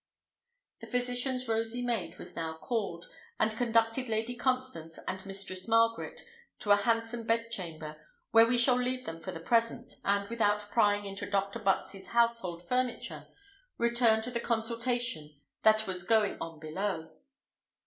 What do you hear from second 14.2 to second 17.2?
to the consultation that was going on below.